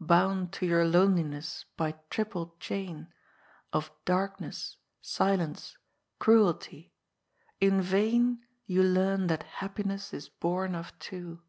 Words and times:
Bound 0.00 0.52
to 0.54 0.66
your 0.66 0.84
loneliness 0.84 1.64
by 1.76 1.92
triple 2.10 2.56
chain 2.58 3.12
Of 3.72 3.92
Darkness, 4.04 4.78
Silence, 5.00 5.76
Cruelty, 6.18 6.92
in 7.60 7.80
vain 7.80 8.44
Tou 8.66 8.82
learn 8.82 9.28
that 9.28 9.44
happiness 9.44 10.12
is 10.12 10.28
bom 10.28 10.74
of 10.74 10.98
two." 10.98 11.40